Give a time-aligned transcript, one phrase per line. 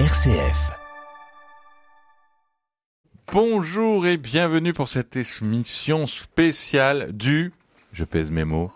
[0.00, 0.72] RCF.
[3.32, 7.52] Bonjour et bienvenue pour cette émission spéciale du,
[7.92, 8.72] je pèse mes mots,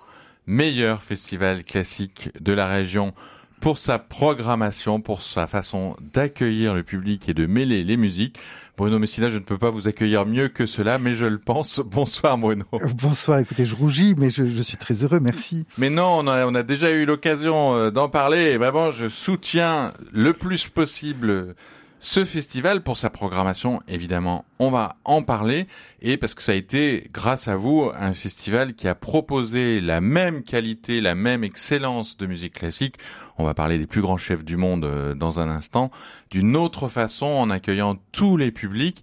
[0.46, 3.15] meilleur festival classique de la région
[3.61, 8.39] pour sa programmation, pour sa façon d'accueillir le public et de mêler les musiques.
[8.79, 11.80] Bruno Messina, je ne peux pas vous accueillir mieux que cela, mais je le pense.
[11.84, 12.64] Bonsoir Bruno.
[13.02, 15.66] Bonsoir, écoutez, je rougis, mais je, je suis très heureux, merci.
[15.78, 19.09] Mais non, on a, on a déjà eu l'occasion euh, d'en parler et vraiment, je
[19.09, 21.56] soutiens le plus possible
[22.01, 25.66] ce festival, pour sa programmation, évidemment, on va en parler,
[26.01, 30.01] et parce que ça a été, grâce à vous, un festival qui a proposé la
[30.01, 32.97] même qualité, la même excellence de musique classique,
[33.37, 35.91] on va parler des plus grands chefs du monde euh, dans un instant,
[36.30, 39.03] d'une autre façon, en accueillant tous les publics,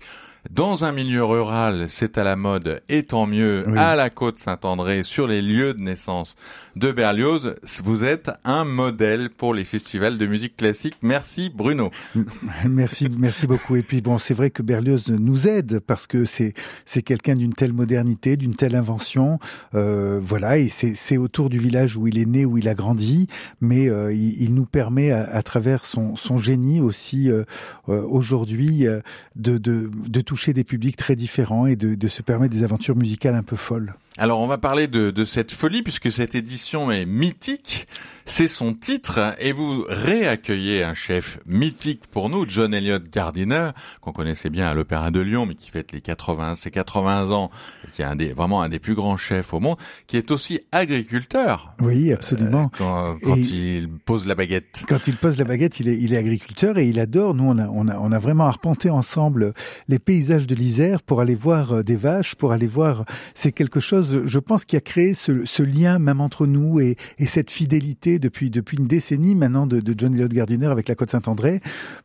[0.51, 5.03] dans un milieu rural, c'est à la mode, et tant mieux, à la côte Saint-André,
[5.03, 6.35] sur les lieux de naissance
[6.75, 7.55] de Berlioz.
[7.83, 10.95] Vous êtes un modèle pour les festivals de musique classique.
[11.01, 11.91] Merci Bruno.
[12.65, 13.75] Merci, merci beaucoup.
[13.75, 16.53] Et puis bon, c'est vrai que Berlioz nous aide parce que c'est
[16.83, 19.39] c'est quelqu'un d'une telle modernité, d'une telle invention.
[19.73, 22.73] Euh, voilà, et c'est c'est autour du village où il est né, où il a
[22.75, 23.27] grandi,
[23.61, 27.43] mais euh, il, il, nous permet à, à, travers son son génie aussi euh,
[27.89, 28.99] euh aujourd'hui euh,
[29.35, 32.63] de de de tout toucher des publics très différents et de, de se permettre des
[32.65, 33.95] aventures musicales un peu folles.
[34.17, 37.85] Alors on va parler de, de, cette folie puisque cette édition est mythique,
[38.25, 44.13] c'est son titre et vous réaccueillez un chef mythique pour nous, John Elliott Gardiner, qu'on
[44.13, 47.51] connaissait bien à l'Opéra de Lyon mais qui fête les 80, ses 80 ans,
[47.93, 49.75] qui est un des, vraiment un des plus grands chefs au monde,
[50.07, 51.73] qui est aussi agriculteur.
[51.81, 52.71] Oui, absolument.
[52.75, 54.85] Euh, quand, quand il pose la baguette.
[54.87, 57.33] Quand il pose la baguette, il est, il est agriculteur et il adore.
[57.33, 59.53] Nous, on a, on a, on a vraiment arpenté ensemble
[59.89, 63.03] les paysages de l'Isère pour aller voir euh, des vaches, pour aller voir.
[63.33, 66.95] C'est quelque chose je pense, qui a créé ce, ce, lien même entre nous et,
[67.17, 70.95] et, cette fidélité depuis depuis une décennie maintenant de, de John Elliott Gardiner avec la
[70.95, 71.61] Côte Saint-André,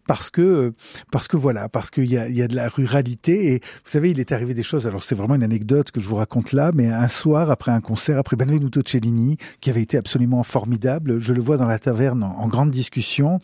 [0.06, 0.72] parce que
[1.10, 3.90] parce que voilà, parce qu'il y a, il y a de la ruralité et vous
[3.90, 4.86] savez, il est arrivé des choses.
[4.86, 7.80] Alors c'est vraiment une anecdote que je vous raconte là, mais un soir après un
[7.80, 12.22] concert, après Benvenuto Cellini, qui avait été absolument formidable, je le vois dans la taverne
[12.22, 13.38] en, en grande discussion,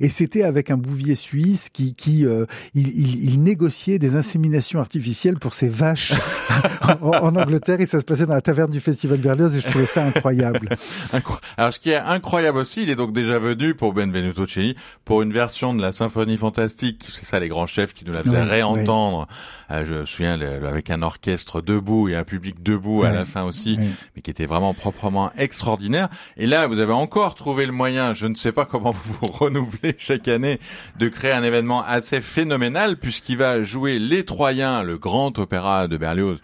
[0.00, 4.80] et c'était avec un bouvier suisse qui qui euh, il, il, il, négociait des inséminations
[4.80, 6.12] artificielles pour ses vaches
[7.00, 9.68] en, en Angleterre et ça se passait dans la taverne du Festival Berlioz et je
[9.68, 10.68] trouvais ça incroyable.
[11.56, 15.22] Alors ce qui est incroyable aussi, il est donc déjà venu pour Benvenuto Cellini pour
[15.22, 18.42] une version de la symphonie fantastique, c'est ça les grands chefs qui nous la faisaient
[18.42, 19.26] réentendre.
[19.70, 23.44] Euh, je me souviens avec un orchestre debout et un public debout à la fin
[23.44, 23.78] aussi,
[24.16, 26.08] mais qui était vraiment proprement extraordinaire.
[26.36, 29.32] Et là, vous avez encore trouvé le moyen, je ne sais pas comment vous vous
[29.32, 30.58] renouvelez chaque année,
[30.98, 35.96] de créer un événement assez phénoménal puisqu'il va jouer Les Troyens, le grand opéra de
[35.96, 36.38] Berlioz,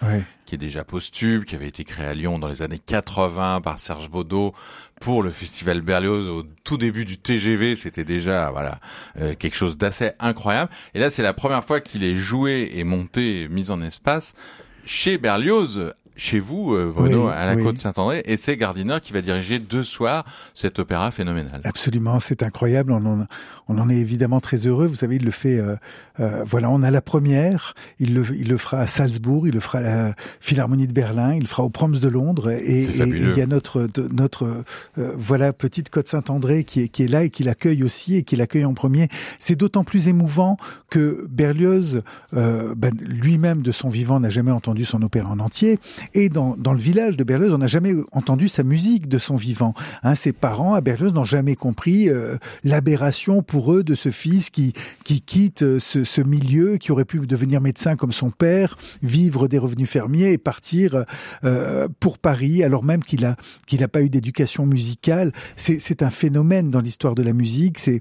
[0.47, 3.79] qui est déjà posthume, qui avait été créé à Lyon dans les années 80 par
[3.79, 4.55] Serge Baudot
[5.01, 8.81] pour le festival Berlioz au tout début du TGV, c'était déjà voilà
[9.21, 10.71] euh, quelque chose d'assez incroyable.
[10.95, 14.34] Et là, c'est la première fois qu'il est joué et monté, mis en espace
[14.87, 19.22] chez Berlioz chez vous, euh, Bruno, à la Côte Saint-André, et c'est Gardiner qui va
[19.22, 21.60] diriger deux soirs cet opéra phénoménal.
[21.65, 22.93] Absolument, c'est incroyable.
[22.93, 23.27] On en,
[23.69, 24.87] on en est évidemment très heureux.
[24.87, 25.59] Vous savez, il le fait.
[25.59, 25.77] Euh,
[26.21, 27.75] euh, voilà, on a la première.
[27.99, 31.34] Il le, il le fera à Salzbourg, il le fera à la Philharmonie de Berlin,
[31.34, 34.65] il le fera au Proms de Londres, et, il y a notre notre
[34.98, 38.22] euh, voilà petite Côte Saint-André qui est qui est là et qui l'accueille aussi et
[38.22, 39.09] qui l'accueille en premier.
[39.38, 40.56] C'est d'autant plus émouvant
[40.91, 42.03] que Berlioz,
[42.34, 45.78] euh, ben, lui-même de son vivant, n'a jamais entendu son opéra en entier
[46.15, 49.37] et dans, dans le village de Berlioz, on n'a jamais entendu sa musique de son
[49.37, 49.75] vivant.
[50.03, 54.50] Hein, ses parents à Berlioz n'ont jamais compris euh, l'aberration pour eux de ce fils
[54.50, 54.72] qui,
[55.05, 59.49] qui quitte euh, ce, ce, milieu, qui aurait pu devenir médecin comme son père, vivre
[59.49, 61.05] des revenus fermiers et partir
[61.45, 65.33] euh, pour Paris, alors même qu'il a qu'il n'a pas eu d'éducation musicale.
[65.56, 67.78] C'est un phénomène dans l'histoire de la musique.
[67.78, 68.00] C'est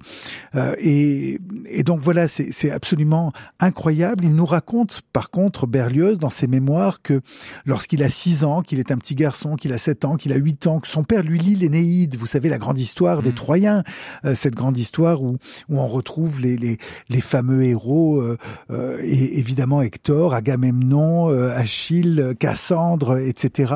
[0.56, 4.26] euh, et, et donc voilà, c'est absolument incroyable.
[4.26, 7.22] Il nous raconte, par contre, Berlioz dans ses mémoires que
[7.66, 10.34] lorsqu'il qu'il a 6 ans, qu'il est un petit garçon, qu'il a 7 ans, qu'il
[10.34, 13.30] a 8 ans, que son père lui lit l'Énéide, vous savez la grande histoire des
[13.30, 13.36] mm.
[13.36, 13.84] Troyens,
[14.26, 15.38] euh, cette grande histoire où,
[15.70, 16.78] où on retrouve les, les,
[17.08, 18.38] les fameux héros, euh,
[18.70, 23.74] euh, et évidemment Hector, Agamemnon, euh, Achille, Cassandre, etc.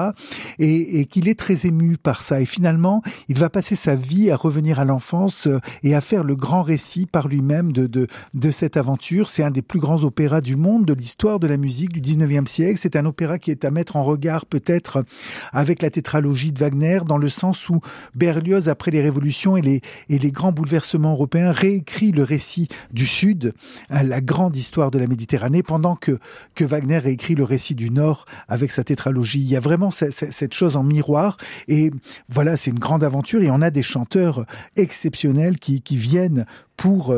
[0.58, 2.42] Et, et qu'il est très ému par ça.
[2.42, 5.48] Et finalement, il va passer sa vie à revenir à l'enfance
[5.84, 9.30] et à faire le grand récit par lui-même de, de, de cette aventure.
[9.30, 12.48] C'est un des plus grands opéras du monde, de l'histoire de la musique du 19e
[12.48, 12.78] siècle.
[12.82, 15.04] C'est un opéra qui est à mettre en regard peut-être
[15.52, 17.82] avec la tétralogie de Wagner, dans le sens où
[18.16, 23.08] Berlioz, après les révolutions et les, et les grands bouleversements européens, réécrit le récit du
[23.08, 23.54] Sud,
[23.90, 26.20] hein, la grande histoire de la Méditerranée, pendant que,
[26.56, 29.42] que Wagner réécrit le récit du Nord avec sa tétralogie.
[29.42, 31.92] Il y a vraiment cette chose en miroir, et
[32.28, 34.46] voilà, c'est une grande aventure, et on a des chanteurs
[34.76, 36.46] exceptionnels qui, qui viennent
[36.80, 37.14] pour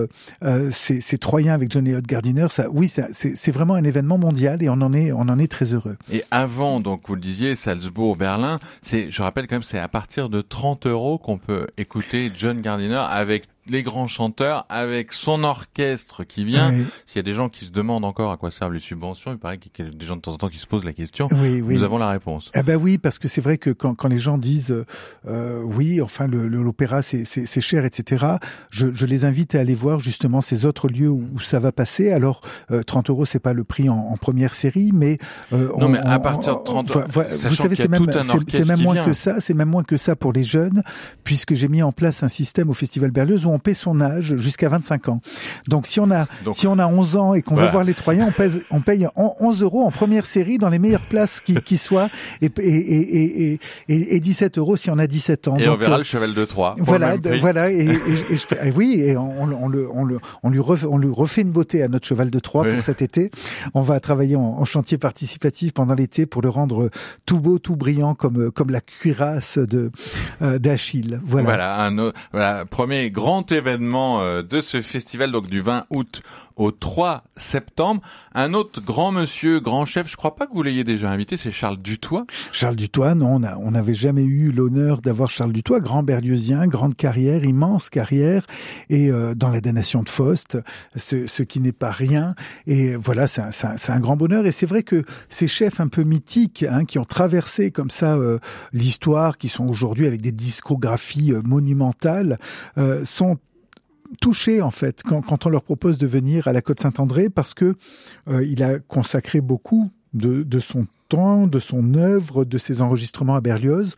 [0.71, 4.69] ces, ces Troyens avec John Elliott Gardiner, ça, oui, c'est vraiment un événement mondial et
[4.69, 5.97] on en est, on en est très heureux.
[6.11, 9.87] Et avant, donc vous le disiez, Salzbourg, Berlin, c'est, je rappelle quand même, c'est à
[9.87, 15.43] partir de 30 euros qu'on peut écouter John Gardiner avec les grands chanteurs avec son
[15.43, 16.71] orchestre qui vient.
[17.05, 19.37] S'il y a des gens qui se demandent encore à quoi servent les subventions, il
[19.37, 21.27] paraît qu'il y a des gens de temps en temps qui se posent la question.
[21.31, 21.75] Oui, oui.
[21.75, 22.51] Nous avons la réponse.
[22.55, 24.75] Eh ben oui, parce que c'est vrai que quand, quand les gens disent
[25.27, 28.25] euh, oui, enfin l'opéra c'est cher, etc.
[28.71, 32.11] Je, je, les invite à aller voir justement ces autres lieux où, ça va passer.
[32.11, 32.41] Alors
[32.87, 35.17] 30 euh, euros c'est pas le prix en, en première série, mais
[35.53, 37.87] euh, non, mais à partir de 30 euros, vous savez c'est
[38.67, 40.83] même moins que ça, c'est même moins que ça pour les jeunes,
[41.23, 44.69] puisque j'ai mis en place un système au Festival Berlioz on paie son âge jusqu'à
[44.69, 45.21] 25 ans.
[45.67, 48.27] Donc si on a si on a 11 ans et qu'on veut voir les Troyens,
[48.27, 51.77] on, pèse, on paye 11 euros en première série dans les meilleures places qui, qui
[51.77, 52.09] soient
[52.41, 53.59] et, et, et,
[54.15, 55.55] et, 17 euros si on a 17 ans.
[55.57, 56.75] Et on verra euh, le cheval de Troyes.
[56.79, 57.71] Voilà, voilà.
[57.71, 57.87] Et,
[58.75, 61.83] oui, et on, on, le, on, le, on, lui refait, on lui refait une beauté
[61.83, 63.31] à notre cheval de Troyes pour cet été.
[63.73, 66.89] On va travailler en, chantier participatif pendant l'été pour le rendre
[67.25, 69.91] tout beau, tout brillant comme comme la cuirasse de
[70.41, 71.19] euh, d'Achille.
[71.25, 71.45] Voilà.
[71.45, 76.21] Voilà, un voilà, premier grand événement euh, de ce festival, donc du 20 août
[76.55, 78.01] au 3 septembre.
[78.35, 81.51] Un autre grand monsieur, grand chef, je crois pas que vous l'ayez déjà invité, c'est
[81.51, 82.25] Charles Dutoit.
[82.51, 87.43] Charles Dutoit, non, on n'avait jamais eu l'honneur d'avoir Charles Dutoit, grand berliousien, grande carrière,
[87.45, 88.45] immense carrière,
[88.89, 90.57] et euh, dans la damnation de Faust,
[90.95, 92.35] ce, qui n'est pas rien.
[92.67, 94.45] Et voilà, c'est un, un, grand bonheur.
[94.45, 98.15] Et c'est vrai que ces chefs un peu mythiques, hein, qui ont traversé comme ça
[98.15, 98.37] euh,
[98.73, 102.37] l'histoire, qui sont aujourd'hui avec des discographies monumentales,
[103.03, 103.30] sont
[104.19, 107.53] touchés en fait quand, quand, on leur propose de venir à la Côte Saint-André parce
[107.53, 107.75] que
[108.27, 113.35] euh, il a consacré beaucoup de, de, son temps, de son œuvre, de ses enregistrements
[113.35, 113.95] à Berlioz.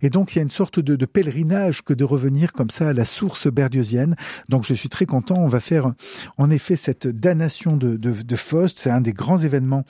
[0.00, 2.88] Et donc il y a une sorte de, de, pèlerinage que de revenir comme ça
[2.88, 4.16] à la source berliosienne.
[4.48, 5.36] Donc je suis très content.
[5.38, 5.92] On va faire
[6.36, 8.78] en effet cette damnation de, de, de Faust.
[8.78, 9.84] C'est un des grands événements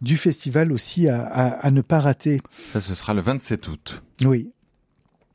[0.00, 2.40] du festival aussi à, à, à ne pas rater.
[2.72, 4.02] Ça, ce sera le 27 août.
[4.24, 4.50] Oui.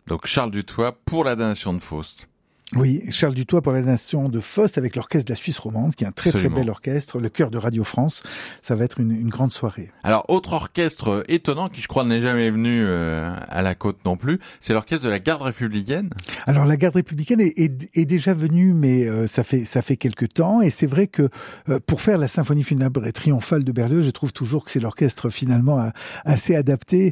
[0.08, 2.28] Donc Charles Dutoit pour la damnation de Faust.
[2.78, 6.06] Oui, Charles Dutoit pour la nation de Faust avec l'orchestre de la Suisse romande, qui
[6.06, 8.24] est un très très bel orchestre, le chœur de Radio France.
[8.62, 9.92] Ça va être une, une grande soirée.
[10.04, 14.16] Alors, autre orchestre étonnant qui, je crois, n'est jamais venu euh, à la côte non
[14.16, 16.10] plus, c'est l'orchestre de la garde républicaine.
[16.48, 19.98] Alors, la garde républicaine est, est, est déjà venue, mais euh, ça fait ça fait
[19.98, 21.30] quelque temps, et c'est vrai que
[21.68, 24.80] euh, pour faire la symphonie funèbre et triomphale de Berlioz, je trouve toujours que c'est
[24.80, 25.92] l'orchestre finalement
[26.24, 27.12] assez adapté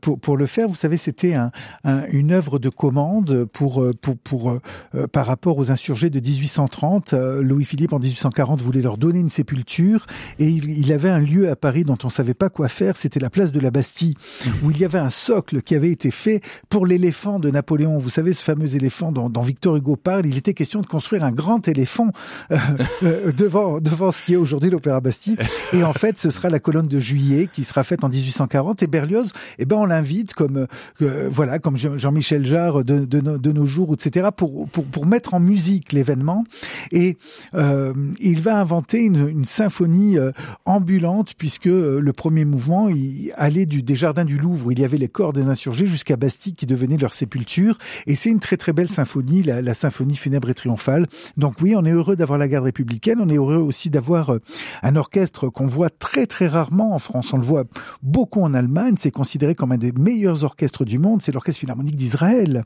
[0.00, 0.68] pour pour le faire.
[0.68, 1.50] Vous savez, c'était un,
[1.82, 7.12] un, une œuvre de commande pour pour pour euh, par rapport aux insurgés de 1830.
[7.12, 10.06] Euh, Louis-Philippe, en 1840, voulait leur donner une sépulture
[10.38, 12.96] et il, avait un lieu à Paris dont on savait pas quoi faire.
[12.96, 14.14] C'était la place de la Bastille,
[14.62, 17.98] où il y avait un socle qui avait été fait pour l'éléphant de Napoléon.
[17.98, 20.26] Vous savez, ce fameux éléphant dont, Victor Hugo parle.
[20.26, 22.10] Il était question de construire un grand éléphant
[22.50, 25.36] euh, devant devant ce qui est aujourd'hui l'Opéra Bastille.
[25.72, 28.82] Et en fait, ce sera la colonne de juillet qui sera faite en 1840.
[28.82, 30.66] Et Berlioz, eh ben, on l'invite comme
[30.98, 34.28] voilà, comme Jean-Michel Jarre de, de, de, nos jours, etc.
[34.36, 36.44] pour, pour pour mettre en musique l'événement.
[36.92, 37.16] Et
[37.54, 40.32] euh, il va inventer une, une symphonie euh,
[40.64, 44.80] ambulante puisque euh, le premier mouvement il allait du, des jardins du Louvre où il
[44.80, 47.78] y avait les corps des insurgés jusqu'à Bastille qui devenait leur sépulture.
[48.06, 51.06] Et c'est une très très belle symphonie, la, la, symphonie funèbre et triomphale.
[51.36, 53.18] Donc oui, on est heureux d'avoir la garde républicaine.
[53.20, 54.34] On est heureux aussi d'avoir
[54.82, 57.32] un orchestre qu'on voit très très rarement en France.
[57.32, 57.64] On le voit
[58.02, 58.94] beaucoup en Allemagne.
[58.98, 61.22] C'est considéré comme un des meilleurs orchestres du monde.
[61.22, 62.64] C'est l'orchestre philharmonique d'Israël.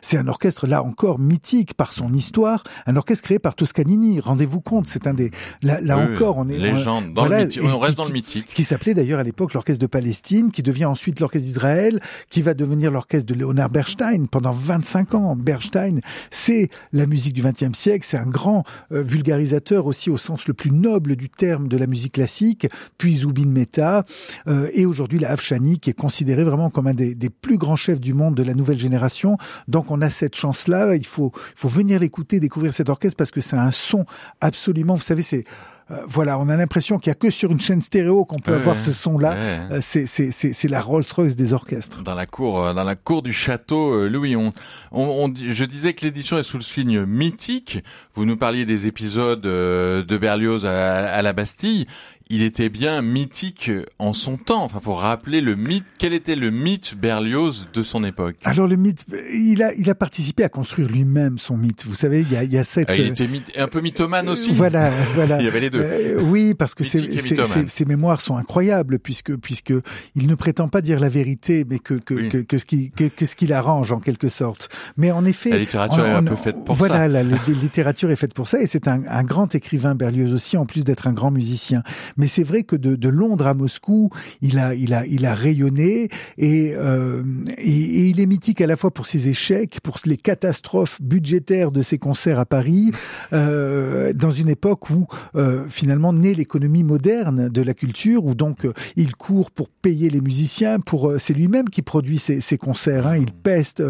[0.00, 4.20] C'est un orchestre là encore mythique par son histoire, un orchestre créé par Toscanini.
[4.20, 5.30] Rendez-vous compte, c'est un des
[5.62, 7.62] là, là encore on est légende dans le mythique.
[7.64, 8.46] on reste dans le mythique.
[8.52, 12.54] Qui s'appelait d'ailleurs à l'époque l'orchestre de Palestine, qui devient ensuite l'orchestre d'Israël, qui va
[12.54, 15.36] devenir l'orchestre de Leonard Bernstein pendant 25 ans.
[15.36, 20.46] Bernstein, c'est la musique du XXe siècle, c'est un grand euh, vulgarisateur aussi au sens
[20.48, 22.68] le plus noble du terme de la musique classique,
[22.98, 24.04] puis Zubin Mehta
[24.46, 27.76] euh, et aujourd'hui la Afshani qui est considéré vraiment comme un des, des plus grands
[27.76, 29.36] chefs du monde de la nouvelle génération.
[29.68, 33.40] Donc on a cette chance-là, il faut faut venir l'écouter, découvrir cet orchestre parce que
[33.40, 34.04] c'est un son
[34.40, 35.44] absolument, vous savez, c'est
[35.92, 38.54] euh, voilà, on a l'impression qu'il y a que sur une chaîne stéréo qu'on peut
[38.54, 39.34] avoir ce son-là.
[39.34, 42.02] Euh, c'est c'est la Rolls-Royce des orchestres.
[42.02, 44.34] Dans la cour, euh, dans la cour du château Louis.
[44.34, 44.50] On,
[44.90, 47.84] on, je disais que l'édition est sous le signe mythique.
[48.14, 51.86] Vous nous parliez des épisodes de Berlioz à, à la Bastille
[52.28, 54.64] il était bien mythique en son temps.
[54.64, 55.84] Enfin, faut rappeler le mythe.
[55.98, 58.36] Quel était le mythe Berlioz de son époque?
[58.44, 61.84] Alors le mythe, il a il a participé à construire lui-même son mythe.
[61.86, 62.90] Vous savez, il y a il y a cette.
[62.90, 64.52] Ah, il était un peu mythomane aussi.
[64.52, 65.36] Voilà, voilà.
[65.40, 65.80] il y avait les deux.
[65.80, 69.74] Euh, oui, parce que ses, mémoires sont incroyables puisque puisque
[70.16, 73.04] il ne prétend pas dire la vérité, mais que que, que, que, ce qui que,
[73.04, 74.68] que ce qu'il arrange en quelque sorte.
[74.96, 76.86] Mais en effet, la littérature est un peu faite pour ça.
[76.86, 80.32] Voilà, la, la, littérature est faite pour ça, et c'est un, un grand écrivain Berlioz
[80.34, 81.84] aussi, en plus d'être un grand musicien.
[82.16, 84.10] Mais c'est vrai que de, de, Londres à Moscou,
[84.42, 86.08] il a, il a, il a rayonné
[86.38, 87.22] et, euh,
[87.58, 91.82] et, il est mythique à la fois pour ses échecs, pour les catastrophes budgétaires de
[91.82, 92.90] ses concerts à Paris,
[93.32, 98.64] euh, dans une époque où euh, finalement naît l'économie moderne de la culture, où donc
[98.64, 102.58] euh, il court pour payer les musiciens, pour euh, c'est lui-même qui produit ses, ses
[102.58, 103.06] concerts.
[103.06, 103.82] Hein, il peste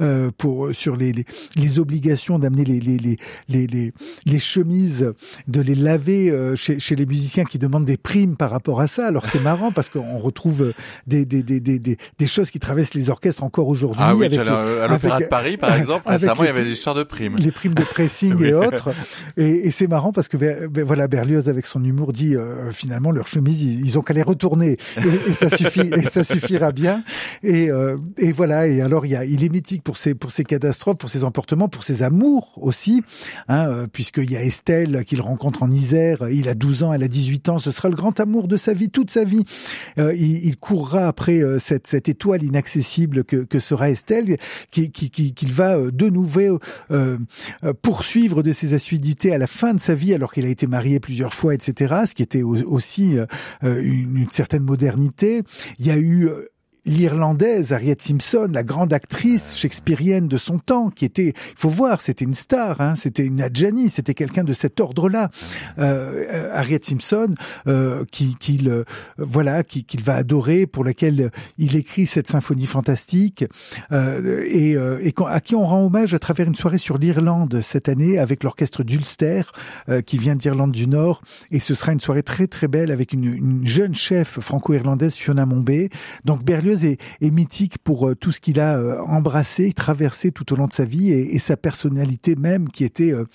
[0.00, 1.24] euh, pour sur les, les,
[1.56, 3.92] les obligations d'amener les, les, les, les,
[4.26, 5.12] les chemises,
[5.48, 9.06] de les laver chez, chez les musiciens qui demandent des primes par rapport à ça.
[9.06, 10.72] Alors c'est marrant parce qu'on retrouve
[11.06, 14.02] des, des, des, des, des choses qui traversent les orchestres encore aujourd'hui.
[14.04, 17.02] Ah oui, à l'Opéra de Paris, par exemple, récemment, il y avait des histoires de
[17.02, 17.36] primes.
[17.36, 18.90] Les primes de pressing et autres.
[19.36, 23.10] Et, et c'est marrant parce que ben, voilà, Berlioz, avec son humour, dit euh, finalement,
[23.10, 24.76] leurs chemises, ils, ont qu'à les retourner.
[24.98, 27.02] Et, ça suffit, et ça suffira bien.
[27.42, 30.30] Et, euh, et voilà, et alors, il, y a, il est mythique pour ses, pour
[30.30, 33.02] ses catastrophes, pour ses emportements, pour ses amours aussi,
[33.48, 37.02] hein, euh, puisqu'il y a Estelle qu'il rencontre en Isère, il a 12 ans, elle
[37.02, 39.44] a 18 ans, ce sera le grand amour de sa vie, toute sa vie.
[39.98, 44.36] Euh, il, il, courra après euh, cette, cette étoile inaccessible que, que sera Estelle,
[44.70, 47.18] qu'il qui, qui, va euh, de nouveau euh,
[47.82, 51.00] poursuivre de ses assiduités à la fin de sa vie, alors qu'il a été marié
[51.00, 51.94] plusieurs fois, etc.
[52.06, 53.16] Ce qui était aussi
[53.62, 55.42] une, une certaine modernité.
[55.78, 56.28] Il y a eu
[56.86, 62.00] l'Irlandaise Harriet Simpson, la grande actrice shakespearienne de son temps, qui était, il faut voir,
[62.00, 65.30] c'était une star, hein, c'était une Adjani, c'était quelqu'un de cet ordre-là.
[65.78, 67.34] Euh, Harriet Simpson,
[67.66, 68.84] euh, qui, qu'il, euh,
[69.18, 73.44] voilà, qu'il va adorer, pour laquelle il écrit cette symphonie fantastique,
[73.92, 77.60] euh, et, euh, et, à qui on rend hommage à travers une soirée sur l'Irlande
[77.62, 79.42] cette année avec l'orchestre d'Ulster,
[79.88, 83.12] euh, qui vient d'Irlande du Nord, et ce sera une soirée très très belle avec
[83.12, 85.90] une, une jeune chef franco-irlandaise Fiona Mombé.
[86.24, 90.56] Donc Berlioz est, mythique pour euh, tout ce qu'il a euh, embrassé, traversé tout au
[90.56, 93.26] long de sa vie et, sa personnalité même qui était euh,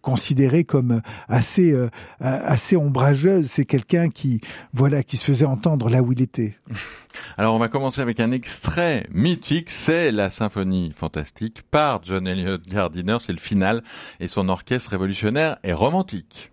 [0.00, 1.76] considérée comme assez
[2.18, 3.46] assez ombrageuse.
[3.48, 4.40] C'est quelqu'un qui
[4.72, 6.56] voilà qui se faisait entendre là où il était.
[7.36, 12.66] Alors on va commencer avec un extrait mythique, c'est la symphonie fantastique par John Elliott
[12.66, 13.82] Gardiner, c'est le final
[14.18, 16.51] et son orchestre révolutionnaire et romantique.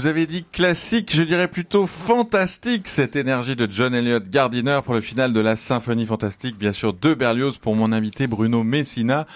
[0.00, 4.94] Vous avez dit classique, je dirais plutôt fantastique, cette énergie de John Elliott Gardiner pour
[4.94, 9.26] le final de la symphonie fantastique, bien sûr de Berlioz pour mon invité Bruno Messina,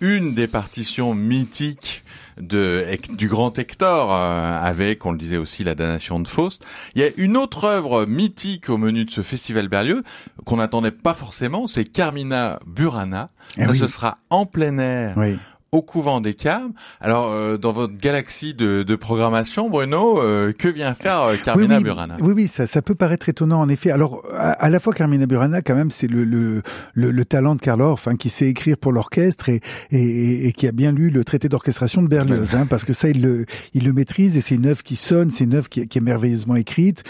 [0.00, 2.04] une des partitions mythiques
[2.40, 2.86] de,
[3.18, 6.64] du grand Hector, euh, avec, on le disait aussi, la damnation de Faust.
[6.94, 10.00] Il y a une autre œuvre mythique au menu de ce festival Berlioz,
[10.46, 13.28] qu'on n'attendait pas forcément, c'est Carmina Burana.
[13.58, 15.18] Eh ce sera en plein air.
[15.18, 15.36] Oui
[15.74, 16.72] au couvent des Carmes.
[17.00, 21.80] Alors, euh, dans votre galaxie de, de programmation, Bruno, euh, que vient faire euh, Carmina
[21.80, 22.14] Burana?
[22.20, 23.90] Oui, oui, ça, ça peut paraître étonnant en effet.
[23.90, 26.62] Alors, à, la fois Carmina Burana, quand même, c'est le, le,
[26.94, 30.68] le, talent de Karl Orff, hein, qui sait écrire pour l'orchestre et, et, et, qui
[30.68, 33.84] a bien lu le traité d'orchestration de Berlioz, hein, parce que ça, il le, il
[33.84, 36.54] le maîtrise et c'est une œuvre qui sonne, c'est une œuvre qui, qui, est merveilleusement
[36.54, 37.02] écrite,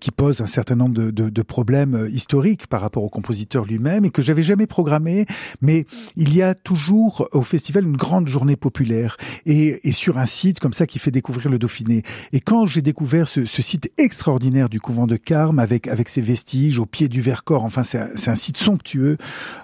[0.00, 4.04] qui pose un certain nombre de, de, de problèmes historiques par rapport au compositeur lui-même
[4.04, 5.26] et que j'avais jamais programmé,
[5.60, 5.84] mais
[6.16, 10.60] il y a toujours au festival une grande journée populaire et, et, sur un site
[10.60, 12.02] comme ça qui fait découvrir le Dauphiné.
[12.34, 16.20] Et quand j'ai découvert ce, ce, site extraordinaire du couvent de Carme avec avec ses
[16.20, 19.16] vestiges au pied du Vercors, enfin c'est un, un, site somptueux,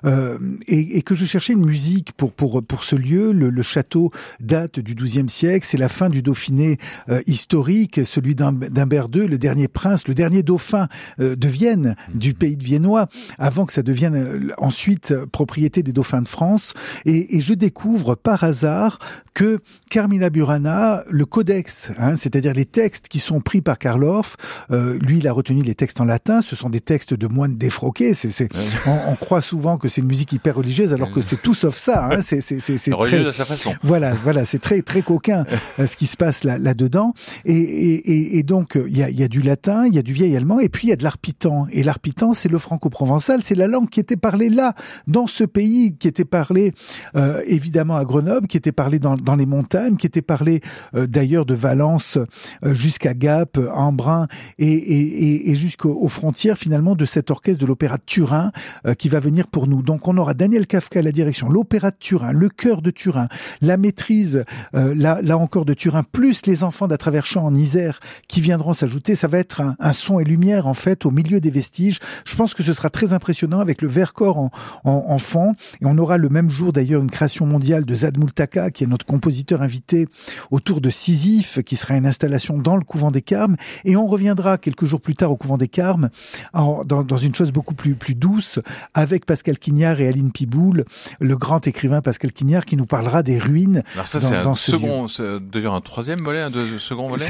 [0.06, 3.32] euh, et, et, que je cherchais une musique pour pour pour ce lieu.
[3.32, 6.78] Le, le château date du XIIe siècle, c'est la fin du Dauphiné
[7.10, 10.88] euh, historique, celui d'Humbert II, le dernier prince, le dernier dauphin
[11.20, 15.92] euh, de Vienne, du pays de Viennois, avant que ça devienne euh, ensuite propriété des
[15.92, 16.72] dauphins de France.
[17.04, 19.00] Et, et je découvre par hasard
[19.34, 19.58] que
[19.90, 24.36] Carmina Burana, le codex, hein, c'est-à-dire les textes qui sont pris par Karl Orff,
[24.70, 27.56] euh, lui il a retenu les textes en latin, ce sont des textes de moines
[27.56, 28.14] défroqués.
[28.14, 28.48] C'est, c'est,
[28.86, 32.06] on, croit souvent que c'est une musique hyper religieuse, alors que c'est tout sauf ça.
[32.06, 33.74] Hein, c'est, c'est, c'est, c'est très, à sa façon.
[33.82, 35.44] Voilà, voilà, c'est très très coquin
[35.80, 37.14] euh, ce qui se passe là là dedans.
[37.44, 40.12] Et, et, et donc il y a, y a du latin, il y a du
[40.12, 41.66] vieil allemand, et puis il y a de l'arpitan.
[41.72, 44.74] Et l'arpitan, c'est le franco-provençal, c'est la langue qui était parlée là,
[45.08, 46.74] dans ce pays, qui était parlée
[47.16, 50.60] euh, évidemment à Grenoble, qui était parlée dans, dans les montagnes, qui était parlé
[50.94, 52.18] euh, d'ailleurs de Valence
[52.64, 54.26] euh, jusqu'à Gap, Embrun
[54.58, 58.50] et, et, et jusqu'aux frontières finalement de cet orchestre de l'opéra de Turin
[58.86, 59.82] euh, qui va venir pour nous.
[59.82, 63.28] Donc on aura Daniel Kafka à la direction, l'opéra de Turin, le chœur de Turin,
[63.60, 66.96] la maîtrise là, là encore de Turin, plus les enfants d'à
[67.36, 69.14] en Isère qui viendront s'ajouter.
[69.14, 71.98] Ça va être un, un, son et lumière en fait au milieu des vestiges.
[72.24, 74.50] Je pense que ce sera très impressionnant avec le Vercors en,
[74.84, 75.54] en, en fond.
[75.80, 78.86] Et on aura le même jour d'ailleurs une création mondiale de Zad Multaka qui est
[78.86, 80.08] notre compositeur invité
[80.50, 83.56] autour de Sisyphe, qui sera une installation dans le couvent des Carmes.
[83.84, 86.10] Et on reviendra quelques jours plus tard au couvent des Carmes,
[86.54, 88.58] dans, dans, une chose beaucoup plus, plus douce,
[88.94, 90.84] avec Pascal Quignard et Aline Piboul,
[91.20, 93.82] le grand écrivain Pascal Quignard, qui nous parlera des ruines.
[93.94, 95.06] Alors ça, c'est un second,
[95.52, 97.24] d'ailleurs un troisième volet, un second volet.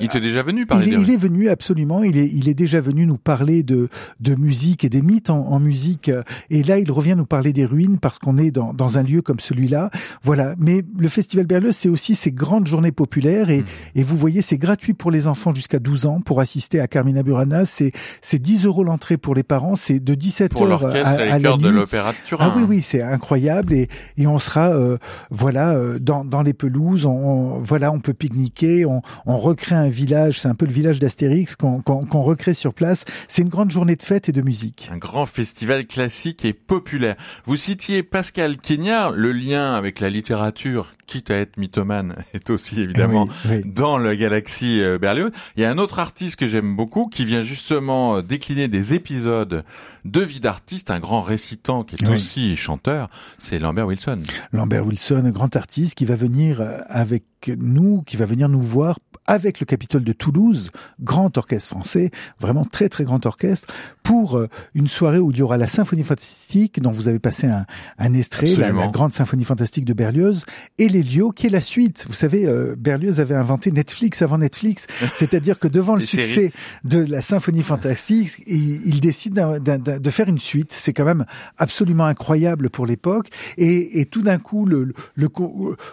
[0.00, 2.02] il était déjà venu parler il, des il est venu absolument.
[2.02, 3.88] Il est, il est déjà venu nous parler de,
[4.20, 6.10] de musique et des mythes en, en musique.
[6.50, 9.22] Et là, il revient nous parler des ruines parce qu'on est dans, dans un lieu
[9.22, 9.90] comme celui-là.
[10.22, 10.54] Voilà.
[10.58, 13.66] Mais le Festival Berlioz, c'est aussi ces grandes journées populaires et, mmh.
[13.96, 17.22] et vous voyez, c'est gratuit pour les enfants jusqu'à 12 ans pour assister à Carmina
[17.22, 17.64] Burana.
[17.64, 19.74] C'est, c'est 10 euros l'entrée pour les parents.
[19.74, 22.52] C'est de 17 pour heures à, à, la de l'opéra de Turin.
[22.52, 24.98] Ah oui, oui, c'est incroyable et, et on sera, euh,
[25.30, 27.06] voilà, euh, dans, dans les pelouses.
[27.06, 28.86] On, voilà, on peut pique-niquer.
[28.86, 30.40] On, on recrée un village.
[30.40, 33.04] C'est un peu le village d'Astérix qu'on, qu'on, recrée sur place.
[33.28, 34.88] C'est une grande journée de fête et de musique.
[34.92, 37.16] Un grand festival classique et populaire.
[37.44, 42.80] Vous citiez Pascal Quignard, le lien avec la littérature quitte à être mythomane, est aussi
[42.80, 43.28] évidemment
[43.64, 45.32] dans la galaxie euh, Berlioz.
[45.56, 48.94] Il y a un autre artiste que j'aime beaucoup qui vient justement euh, décliner des
[48.94, 49.64] épisodes
[50.04, 54.22] de vie d'artiste, un grand récitant qui est aussi chanteur, c'est Lambert Wilson.
[54.52, 57.24] Lambert Wilson, un grand artiste qui va venir euh, avec
[57.58, 60.70] nous, qui va venir nous voir avec le Capitole de Toulouse,
[61.00, 64.40] grand orchestre français, vraiment très très grand orchestre, pour
[64.74, 67.64] une soirée où il y aura la symphonie fantastique dont vous avez passé un,
[67.98, 70.44] un extrait, la, la, grande symphonie fantastique de Berlioz,
[70.78, 70.99] et les
[71.34, 72.06] qui est la suite.
[72.08, 76.52] Vous savez, euh, Berlioz avait inventé Netflix avant Netflix, c'est-à-dire que devant le succès
[76.84, 80.72] de la symphonie fantastique, il, décide de faire une suite.
[80.72, 81.24] C'est quand même
[81.58, 83.28] absolument incroyable pour l'époque.
[83.56, 84.92] Et, tout d'un coup, le,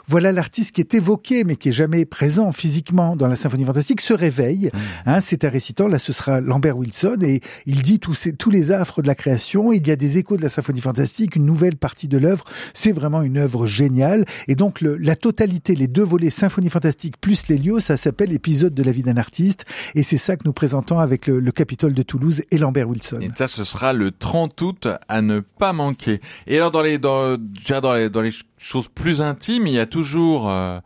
[0.08, 4.02] voilà l'artiste qui est évoqué, mais qui est jamais présent physiquement dans la symphonie fantastique,
[4.02, 4.70] se réveille.
[4.74, 4.78] Mmh.
[5.06, 5.88] Hein, c'est un récitant.
[5.88, 9.16] Là, ce sera Lambert Wilson, et il dit tous, ces, tous les affres de la
[9.16, 9.72] création.
[9.72, 12.44] Il y a des échos de la symphonie fantastique, une nouvelle partie de l'œuvre.
[12.74, 14.26] C'est vraiment une œuvre géniale.
[14.48, 18.74] Et donc, le, la totalité, les deux volets Symphonie Fantastique plus l'Hélio, ça s'appelle épisode
[18.74, 19.66] de la vie d'un artiste.
[19.96, 23.20] Et c'est ça que nous présentons avec le, Capitole de Toulouse et Lambert Wilson.
[23.22, 26.22] Et ça, ce sera le 30 août à ne pas manquer.
[26.46, 29.86] Et alors, dans les, dans, dans les, dans les choses plus intimes, il y a
[29.86, 30.80] toujours, euh,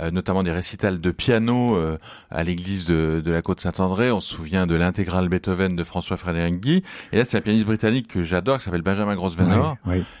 [0.00, 1.96] euh, notamment des récitals de piano euh,
[2.30, 4.10] à l'église de, de, la Côte Saint-André.
[4.10, 6.82] On se souvient de l'intégrale Beethoven de François Frédéric Guy.
[7.12, 9.76] Et là, c'est un pianiste britannique que j'adore, qui s'appelle Benjamin Grosvenor,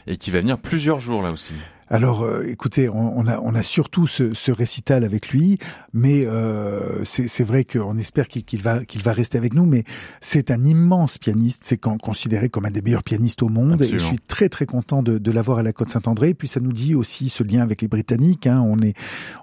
[0.06, 1.52] et qui va venir plusieurs jours là aussi.
[1.90, 5.58] Alors, euh, écoutez, on, a, on a surtout ce, ce récital avec lui,
[5.92, 9.64] mais euh, c'est vrai qu'on espère qu'il va, qu'il va rester avec nous.
[9.64, 9.84] Mais
[10.20, 13.82] c'est un immense pianiste, c'est considéré comme un des meilleurs pianistes au monde.
[13.82, 16.30] Et je suis très très content de, de l'avoir à la Côte Saint-André.
[16.30, 18.46] Et puis ça nous dit aussi ce lien avec les Britanniques.
[18.46, 18.62] Hein.
[18.66, 18.94] On est,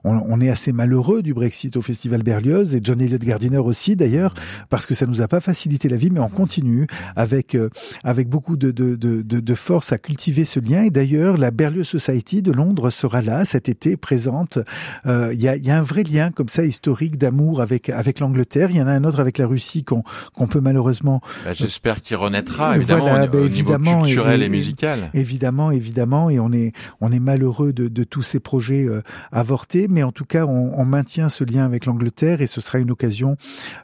[0.03, 4.33] on, est assez malheureux du Brexit au Festival Berlioz et John Elliott Gardiner aussi d'ailleurs,
[4.69, 7.69] parce que ça nous a pas facilité la vie, mais on continue avec euh,
[8.03, 10.83] avec beaucoup de, de, de, de force à cultiver ce lien.
[10.83, 14.59] Et d'ailleurs, la Berlioz Society de Londres sera là cet été, présente.
[15.05, 18.19] Euh, il y, a, y, a, un vrai lien comme ça historique d'amour avec avec
[18.19, 18.69] l'Angleterre.
[18.71, 21.21] Il y en a un autre avec la Russie qu'on qu'on peut malheureusement.
[21.43, 25.11] Bah, J'espère qu'il renaîtra évidemment au, bah, évidemment, niveau culturel et, musical.
[25.13, 29.87] Évidemment, évidemment, et on est on est malheureux de, de tous ces projets euh, avortés,
[29.89, 32.91] mais en tout cas, on, on, maintient ce lien avec l'Angleterre et ce sera une
[32.91, 33.37] occasion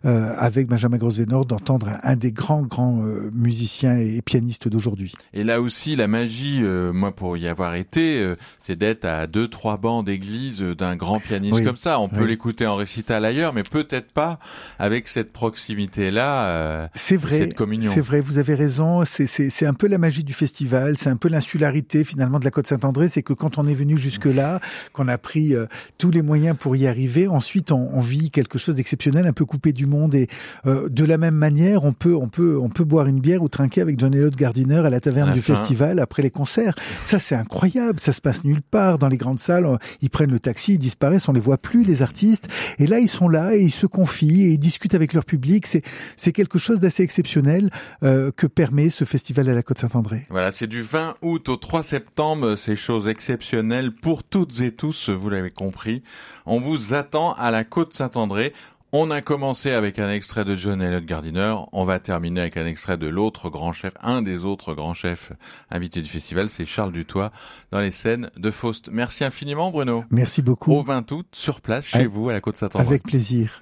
[0.06, 5.14] euh, avec Benjamin Grosvenor d'entendre un, des grands grands euh, musiciens et pianistes d'aujourd'hui.
[5.34, 9.78] Et là aussi, la magie, moi pour y avoir été, c'est d'être à deux, trois
[9.78, 12.00] bancs d'église d'un grand pianiste comme ça.
[12.00, 14.40] On peut l'écouter en récital ailleurs, mais peut-être pas
[14.80, 16.46] avec cette proximité-là.
[16.46, 17.38] Euh, c'est vrai.
[17.38, 17.92] Cette communion.
[17.94, 18.22] C'est vrai.
[18.22, 19.04] Vous avez raison.
[19.06, 20.98] C'est un peu la magie du festival.
[20.98, 23.08] C'est un peu l'insularité finalement de la Côte Saint-André.
[23.08, 24.60] C'est que quand on est venu jusque là,
[24.94, 25.66] qu'on a pris euh,
[25.98, 29.46] tous les moyens pour y arriver, ensuite on, on vit quelque chose d'exceptionnel, un peu
[29.46, 30.16] coupé du monde.
[30.16, 30.28] Et
[30.66, 33.50] euh, de la même manière, on peut, on peut, on peut boire une bière ou
[33.50, 36.76] trinquer avec John Elliott Gardiner à la taverne du festival après les concerts.
[37.04, 38.00] Ça, c'est incroyable.
[38.00, 39.80] Ça se passe nulle part dans les grandes salles.
[40.02, 42.48] Ils prennent le taxi, disparaissent, on les voit plus les artistes.
[42.80, 45.68] Et là, ils sont là et ils se confient et ils discutent avec leur public.
[45.68, 45.82] C'est
[46.16, 47.70] c'est quelque chose d'assez exceptionnel
[48.04, 50.26] euh, que permet ce festival à la Côte Saint-André.
[50.30, 52.56] Voilà, c'est du 20 août au 3 septembre.
[52.56, 56.04] Ces choses exceptionnelles pour toutes et tous, vous l'avez compris.
[56.46, 58.54] On vous attend à la Côte Saint-André.
[58.94, 61.56] On a commencé avec un extrait de John Elliott Gardiner.
[61.72, 65.32] On va terminer avec un extrait de l'autre grand chef, un des autres grands chefs
[65.70, 67.32] invités du festival, c'est Charles Dutoit
[67.72, 68.90] dans les scènes de Faust.
[68.92, 70.04] Merci infiniment, Bruno.
[70.10, 70.74] Merci beaucoup.
[70.74, 72.86] Au 20 août, sur place, chez vous, à la Côte-Saint-André.
[72.86, 73.62] Avec plaisir.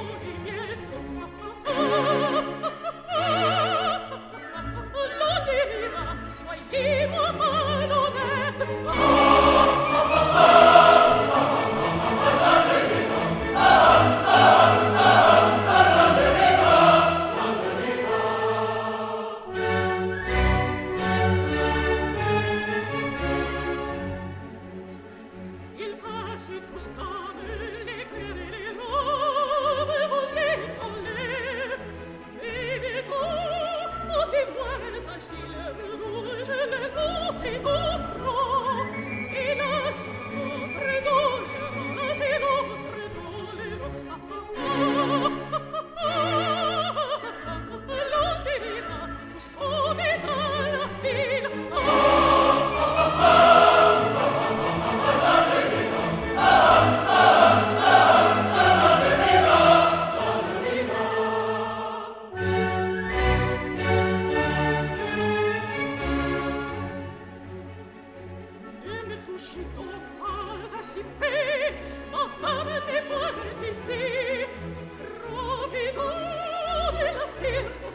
[77.41, 77.90] sempre